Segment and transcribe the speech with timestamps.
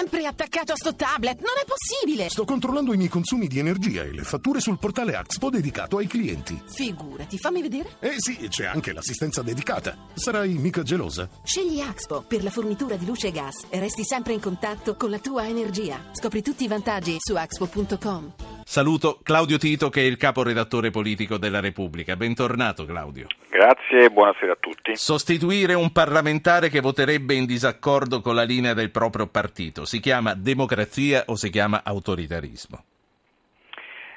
[0.00, 2.30] sempre attaccato a sto tablet, non è possibile!
[2.30, 6.06] Sto controllando i miei consumi di energia e le fatture sul portale Axpo dedicato ai
[6.06, 6.58] clienti.
[6.72, 7.90] Figurati, fammi vedere.
[8.00, 9.94] Eh sì, c'è anche l'assistenza dedicata.
[10.14, 11.28] Sarai mica gelosa?
[11.44, 15.10] Scegli Axpo per la fornitura di luce e gas e resti sempre in contatto con
[15.10, 16.02] la tua energia.
[16.12, 18.32] Scopri tutti i vantaggi su axpo.com.
[18.70, 22.14] Saluto Claudio Tito che è il caporedattore politico della Repubblica.
[22.14, 23.26] Bentornato Claudio.
[23.50, 24.92] Grazie e buonasera a tutti.
[24.94, 30.34] Sostituire un parlamentare che voterebbe in disaccordo con la linea del proprio partito si chiama
[30.34, 32.84] democrazia o si chiama autoritarismo?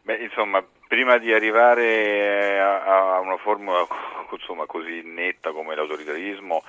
[0.00, 3.86] Beh, insomma, prima di arrivare a, a una formula
[4.32, 6.62] insomma, così netta come l'autoritarismo,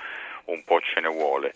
[0.47, 1.53] un po' ce ne vuole.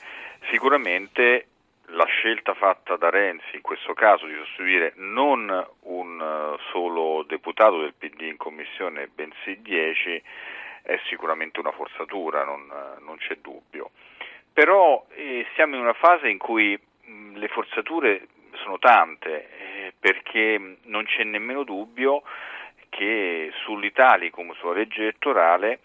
[0.51, 1.47] Sicuramente
[1.87, 7.81] la scelta fatta da Renzi in questo caso di sostituire non un eh, solo deputato
[7.81, 10.15] del PD in commissione, bensì dieci,
[10.81, 13.91] è sicuramente una forzatura, non, eh, non c'è dubbio.
[14.53, 16.79] Però eh, siamo in una fase in cui
[17.43, 18.27] le forzature
[18.63, 22.23] sono tante, eh, perché non c'è nemmeno dubbio
[22.87, 25.79] che sull'Italicum, sulla legge elettorale,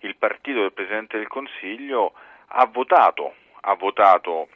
[0.00, 2.14] il partito del Presidente del Consiglio
[2.48, 4.48] ha votato, ha votato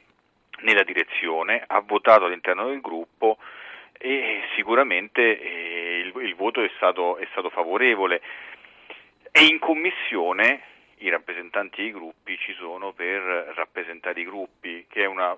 [0.62, 3.38] nella direzione, ha votato all'interno del gruppo
[3.92, 8.20] e sicuramente eh, il, il, voto è stato, è stato favorevole.
[9.30, 10.62] E in commissione
[10.98, 13.20] i rappresentanti dei gruppi ci sono per
[13.54, 15.36] rappresentare i gruppi, che è una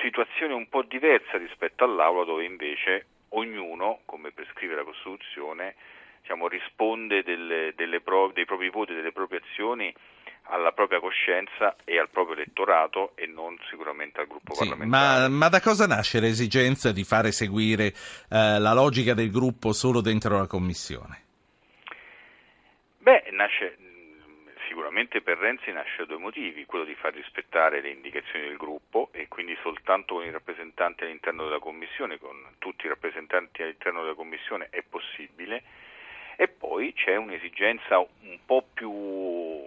[0.00, 5.74] situazione un po' diversa rispetto all'Aula dove invece ognuno, come prescrive la Costituzione,
[6.20, 9.94] diciamo, risponde delle, delle pro, dei propri voti, delle proprie azioni
[10.44, 15.28] alla propria coscienza e al proprio elettorato e non sicuramente al gruppo sì, parlamentare.
[15.28, 20.00] Ma, ma, da cosa nasce l'esigenza di fare seguire eh, la logica del gruppo solo
[20.00, 21.22] dentro la Commissione?
[22.98, 23.76] Beh, nasce
[24.66, 29.09] sicuramente per Renzi nasce da due motivi, quello di far rispettare le indicazioni del gruppo
[29.30, 34.66] quindi soltanto con i rappresentanti all'interno della Commissione, con tutti i rappresentanti all'interno della Commissione
[34.70, 35.62] è possibile
[36.36, 38.90] e poi c'è un'esigenza un po' più,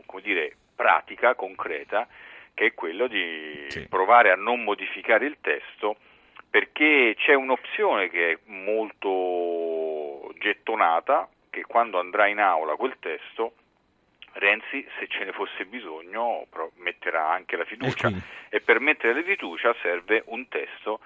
[0.06, 2.08] come dire, pratica, concreta,
[2.54, 3.88] che è quello di sì.
[3.88, 5.96] provare a non modificare il testo
[6.50, 13.54] perché c'è un'opzione che è molto gettonata, che quando andrà in aula quel testo
[14.34, 19.24] Renzi, se ce ne fosse bisogno, metterà anche la fiducia e, e per mettere la
[19.24, 21.00] fiducia serve un testo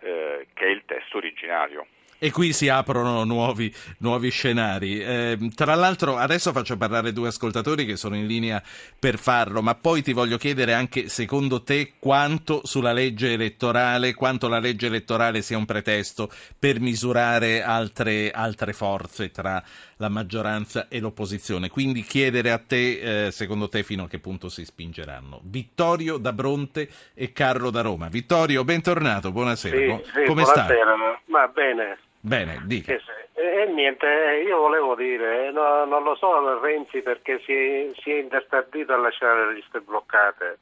[0.00, 1.86] eh, che è il testo originario.
[2.20, 5.00] E qui si aprono nuovi, nuovi scenari.
[5.00, 8.60] Eh, tra l'altro, adesso faccio parlare due ascoltatori che sono in linea
[8.98, 14.48] per farlo, ma poi ti voglio chiedere anche, secondo te, quanto sulla legge elettorale, quanto
[14.48, 16.28] la legge elettorale sia un pretesto
[16.58, 19.62] per misurare altre, altre forze tra
[19.98, 21.68] la maggioranza e l'opposizione.
[21.68, 25.40] Quindi chiedere a te, eh, secondo te, fino a che punto si spingeranno.
[25.44, 28.08] Vittorio da Bronte e Carlo da Roma.
[28.08, 29.76] Vittorio, bentornato, buonasera.
[29.76, 30.64] Sì, sì, Come buonasera.
[30.64, 31.18] stai?
[31.26, 31.98] Va bene.
[32.20, 32.92] Bene, dica.
[32.92, 33.00] E,
[33.34, 34.06] e, niente,
[34.44, 39.46] io volevo dire, no, non lo so Renzi perché si, si, è intestardito a lasciare
[39.46, 40.58] le liste bloccate.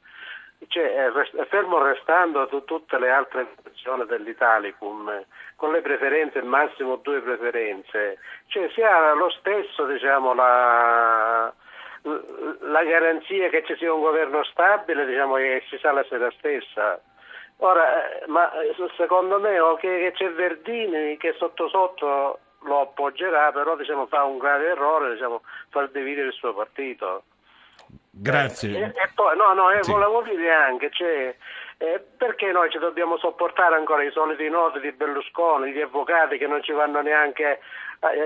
[0.67, 1.11] Cioè,
[1.49, 5.23] fermo restando tu, tutte le altre persone dell'Italicum,
[5.55, 11.53] con le preferenze, massimo due preferenze, cioè si ha lo stesso, diciamo, la,
[12.01, 16.99] la garanzia che ci sia un governo stabile, diciamo, che si sa la sera stessa.
[17.57, 18.51] Ora, eh, ma
[18.95, 24.67] secondo me che c'è Verdini che sotto sotto lo appoggerà, però diciamo, fa un grave
[24.69, 27.23] errore, diciamo, far dividere il suo partito.
[28.19, 28.77] Grazie.
[28.77, 29.91] Eh, e, poi, no, no, sì.
[29.91, 31.35] volevo dire anche, cioè,
[31.77, 36.47] eh, perché noi ci dobbiamo sopportare ancora i soliti noti di Berlusconi, gli avvocati che
[36.47, 37.59] non ci vanno neanche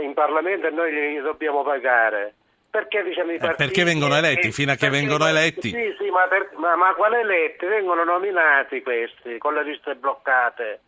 [0.02, 2.36] in Parlamento e noi li dobbiamo pagare?
[2.70, 5.70] Perché, diciamo, eh, perché vengono eletti, e, fino a che vengono eletti.
[5.70, 7.66] Sì, sì, ma, per, ma, ma quali eletti?
[7.66, 10.80] Vengono nominati questi con le liste bloccate.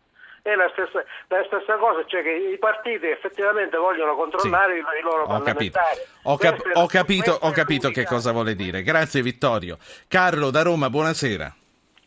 [0.44, 5.00] È la stessa, la stessa, cosa, cioè che i partiti effettivamente vogliono controllare sì, i,
[5.00, 5.70] loro ho parlamentari.
[5.70, 6.08] Capito.
[6.24, 8.82] Ho, cap- ho capito, ho capito che cosa vuole dire.
[8.82, 9.78] Grazie Vittorio.
[10.06, 11.50] Carlo da Roma, buonasera.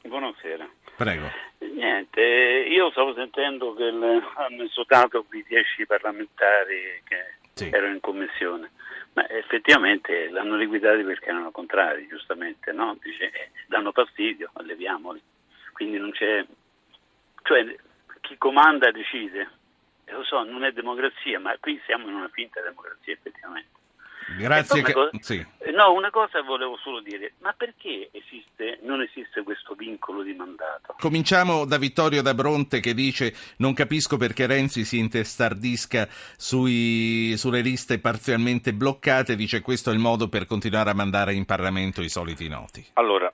[0.04, 0.70] Buonasera.
[0.96, 1.32] Prego.
[1.58, 7.70] Niente, io stavo sentendo che hanno esodato qui dieci parlamentari che sì.
[7.74, 8.70] erano in commissione.
[9.14, 12.96] Ma effettivamente l'hanno liquidati perché erano contrari, giustamente, no?
[13.02, 15.20] Dice, eh, danno fastidio, alleviamoli.
[15.74, 16.46] Quindi non c'è...
[17.42, 17.76] Cioè,
[18.22, 19.50] chi comanda decide.
[20.06, 23.76] E lo so, non è democrazia, ma qui siamo in una finta democrazia, effettivamente.
[24.36, 24.82] Grazie.
[24.82, 24.92] Che...
[24.92, 25.10] Cosa...
[25.22, 25.46] Sì.
[25.74, 30.96] No, una cosa volevo solo dire, ma perché esiste, non esiste questo vincolo di mandato?
[31.00, 37.62] Cominciamo da Vittorio da Bronte che dice non capisco perché Renzi si intestardisca sui, sulle
[37.62, 42.10] liste parzialmente bloccate, dice questo è il modo per continuare a mandare in Parlamento i
[42.10, 42.86] soliti noti.
[42.94, 43.32] Allora,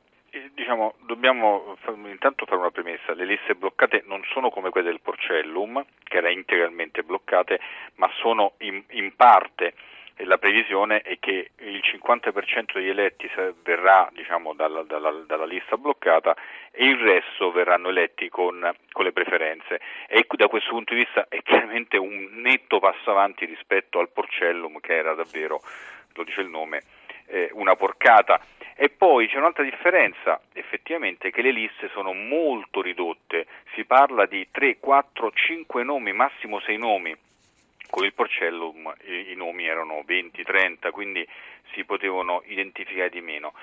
[0.54, 5.84] diciamo, dobbiamo intanto fare una premessa, le liste bloccate non sono come quelle del Porcellum,
[6.04, 7.60] che era integralmente bloccate,
[7.96, 9.74] ma sono in, in parte
[10.16, 13.30] e la previsione è che il 50% degli eletti
[13.64, 16.36] verrà diciamo, dalla, dalla, dalla, lista bloccata
[16.72, 21.26] e il resto verranno eletti con, con, le preferenze e da questo punto di vista
[21.30, 25.62] è chiaramente un netto passo avanti rispetto al Porcellum che era davvero,
[26.14, 26.82] lo dice il nome,
[27.26, 28.40] eh, una porcata.
[28.75, 34.48] E poi c'è un'altra differenza, effettivamente, che le liste sono molto ridotte, si parla di
[34.52, 37.16] 3, 4, 5 nomi, massimo 6 nomi
[37.94, 41.24] con il Porcellum i, nomi erano 20-30, quindi
[41.74, 43.54] si potevano identificare di meno.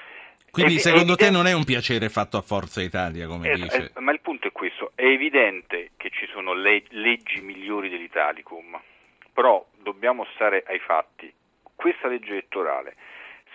[0.53, 3.57] Quindi è, secondo è te non è un piacere fatto a Forza Italia, come è,
[3.57, 3.91] dice?
[3.99, 8.81] ma il punto è questo, è evidente che ci sono le, leggi migliori dell'Italicum,
[9.33, 11.33] però dobbiamo stare ai fatti.
[11.75, 12.95] Questa legge elettorale,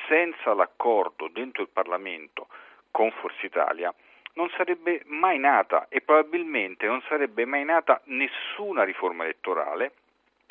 [0.08, 2.48] senza l'accordo dentro il Parlamento
[2.92, 3.94] con Forza Italia,
[4.34, 9.94] non sarebbe mai nata e probabilmente non sarebbe mai nata nessuna riforma elettorale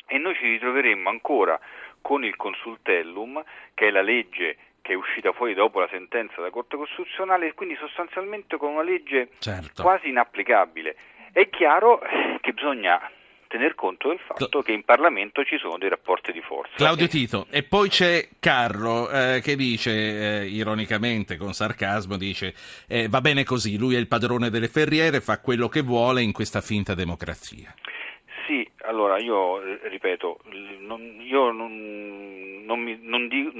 [0.07, 1.59] e noi ci ritroveremmo ancora
[2.01, 3.43] con il consultellum,
[3.73, 7.53] che è la legge che è uscita fuori dopo la sentenza della Corte Costituzionale, e
[7.55, 9.81] quindi sostanzialmente con una legge certo.
[9.81, 10.95] quasi inapplicabile.
[11.31, 12.01] È chiaro
[12.41, 13.01] che bisogna
[13.47, 16.73] tener conto del fatto che in Parlamento ci sono dei rapporti di forza.
[16.75, 22.53] Claudio Tito, e poi c'è Carlo eh, che dice, eh, ironicamente, con sarcasmo, dice
[22.87, 26.31] eh, va bene così, lui è il padrone delle ferriere, fa quello che vuole in
[26.31, 27.73] questa finta democrazia.
[28.47, 30.41] Sì, allora io eh, ripeto,
[30.79, 33.51] non, io non, non, mi, non dico,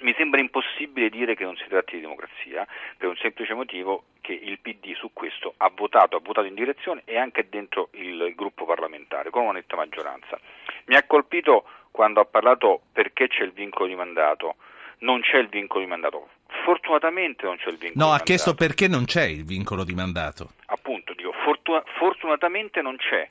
[0.00, 4.44] mi sembra impossibile dire che non si tratti di democrazia per un semplice motivo che
[4.44, 8.64] il PD su questo ha votato, ha votato in direzione e anche dentro il gruppo
[8.64, 10.38] parlamentare con una netta maggioranza.
[10.84, 14.56] Mi ha colpito quando ha parlato perché c'è il vincolo di mandato.
[14.98, 16.28] Non c'è il vincolo di mandato.
[16.64, 18.10] Fortunatamente non c'è il vincolo no, di mandato.
[18.10, 20.50] No, ha chiesto perché non c'è il vincolo di mandato.
[20.66, 23.28] Appunto, dico, fortuna- fortunatamente non c'è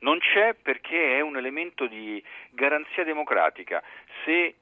[0.00, 3.82] non c'è perché è un elemento di garanzia democratica.
[4.24, 4.54] Se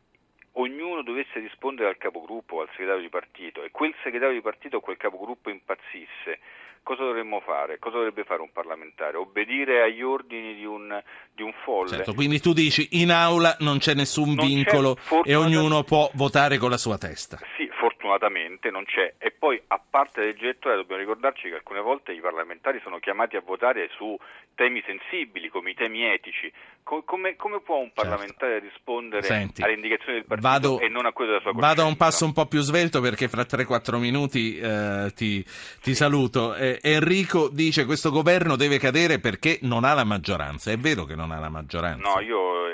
[0.56, 4.76] ognuno dovesse rispondere al capogruppo o al segretario di partito e quel segretario di partito
[4.76, 6.38] o quel capogruppo impazzisse,
[6.82, 7.79] cosa dovremmo fare?
[7.79, 9.17] Cosa dovrebbe fare un parlamentare?
[9.17, 11.03] Obbedire agli ordini di un,
[11.35, 11.88] di un folle?
[11.91, 16.08] Certo, quindi tu dici in aula non c'è nessun non vincolo c'è, e ognuno può
[16.14, 17.38] votare con la sua testa.
[17.56, 17.65] Sì,
[18.06, 19.14] fortunatamente non c'è.
[19.19, 23.37] E poi, a parte le legge dobbiamo ricordarci che alcune volte i parlamentari sono chiamati
[23.37, 24.17] a votare su
[24.55, 26.50] temi sensibili, come i temi etici.
[26.82, 28.03] Come, come può un certo.
[28.03, 28.69] parlamentare certo.
[28.69, 31.75] rispondere Senti, alle indicazioni del partito vado, e non a quelle della sua coscienza?
[31.75, 35.44] Vado a un passo un po' più svelto perché fra 3-4 minuti eh, ti,
[35.82, 36.55] ti saluto.
[36.55, 40.70] Eh, Enrico dice che questo governo deve cadere perché non ha la maggioranza.
[40.70, 42.09] È vero che non ha la maggioranza?
[42.09, 42.65] No, io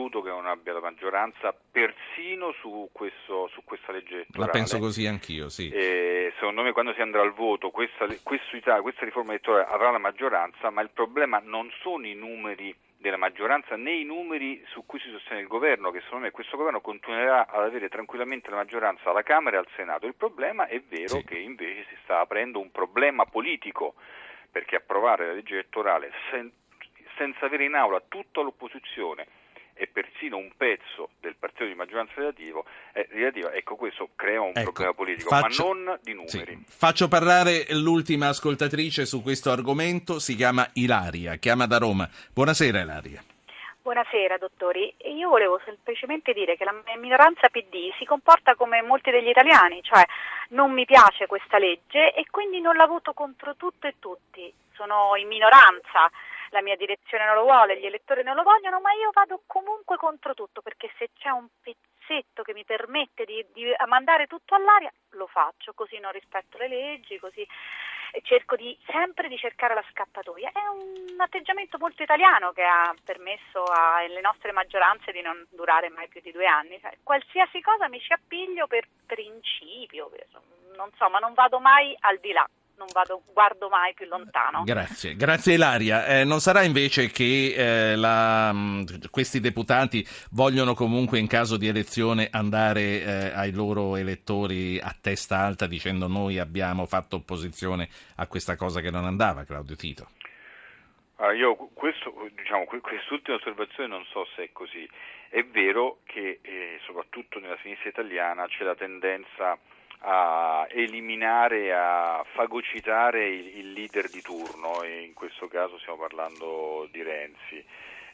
[0.00, 4.46] escludo che non abbia la maggioranza persino su, questo, su questa legge elettorale.
[4.46, 5.68] La penso così anch'io, sì.
[5.68, 9.98] E secondo me quando si andrà al voto questa, questa, questa riforma elettorale avrà la
[9.98, 15.00] maggioranza, ma il problema non sono i numeri della maggioranza né i numeri su cui
[15.00, 19.10] si sostiene il governo, che secondo me questo governo continuerà ad avere tranquillamente la maggioranza
[19.10, 20.06] alla Camera e al Senato.
[20.06, 21.24] Il problema è vero sì.
[21.24, 23.94] che invece si sta aprendo un problema politico,
[24.50, 26.52] perché approvare la legge elettorale sen-
[27.16, 29.26] senza avere in aula tutta l'opposizione
[29.80, 32.60] e persino un pezzo del partito di maggioranza relativa,
[32.92, 36.28] eh, relativa ecco questo crea un ecco, problema politico, faccio, ma non di numeri.
[36.28, 36.64] Sì.
[36.68, 42.06] Faccio parlare l'ultima ascoltatrice su questo argomento, si chiama Ilaria, chiama da Roma.
[42.30, 43.24] Buonasera Ilaria.
[43.80, 49.28] Buonasera dottori, io volevo semplicemente dire che la minoranza PD si comporta come molti degli
[49.28, 50.04] italiani, cioè
[50.50, 55.16] non mi piace questa legge e quindi non la voto contro tutto e tutti, sono
[55.16, 56.10] in minoranza
[56.50, 59.96] la mia direzione non lo vuole, gli elettori non lo vogliono, ma io vado comunque
[59.96, 64.92] contro tutto perché se c'è un pezzetto che mi permette di, di mandare tutto all'aria
[65.10, 67.46] lo faccio, così non rispetto le leggi, così
[68.22, 70.50] cerco di, sempre di cercare la scappatoia.
[70.52, 76.08] È un atteggiamento molto italiano che ha permesso alle nostre maggioranze di non durare mai
[76.08, 76.80] più di due anni.
[77.02, 80.26] Qualsiasi cosa mi ci appiglio per principio, per,
[80.76, 82.48] non so, ma non vado mai al di là
[82.80, 84.64] non vado, guardo mai più lontano.
[84.64, 86.06] Grazie, grazie Ilaria.
[86.06, 91.68] Eh, non sarà invece che eh, la, mm, questi deputati vogliono comunque in caso di
[91.68, 98.26] elezione andare eh, ai loro elettori a testa alta dicendo noi abbiamo fatto opposizione a
[98.26, 100.08] questa cosa che non andava, Claudio Tito?
[101.16, 104.88] Ah, io questo, diciamo, quest'ultima osservazione non so se è così.
[105.28, 109.58] È vero che eh, soprattutto nella sinistra italiana c'è la tendenza
[110.02, 116.88] a eliminare, a fagocitare il, il leader di turno e in questo caso stiamo parlando
[116.90, 117.64] di Renzi.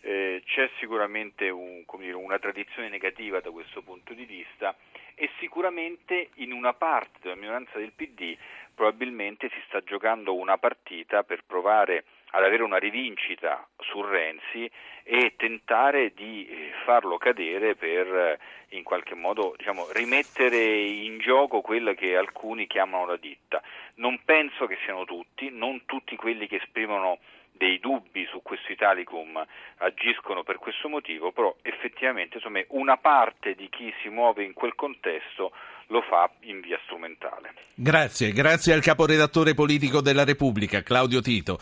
[0.01, 4.75] Eh, c'è sicuramente un, dire, una tradizione negativa da questo punto di vista
[5.15, 8.37] e sicuramente in una parte della minoranza del PD
[8.75, 14.71] probabilmente si sta giocando una partita per provare ad avere una rivincita su Renzi
[15.03, 18.39] e tentare di eh, farlo cadere per eh,
[18.71, 23.63] in qualche modo diciamo, rimettere in gioco quella che alcuni chiamano la ditta.
[23.95, 27.19] Non penso che siano tutti, non tutti quelli che esprimono
[27.53, 29.43] dei dubbi su questo Italicum
[29.79, 34.75] agiscono per questo motivo, però effettivamente insomma, una parte di chi si muove in quel
[34.75, 35.53] contesto
[35.89, 37.55] lo fa in via strumentale.
[37.75, 41.55] Grazie, grazie al caporedattore politico della Repubblica, Claudio Tito.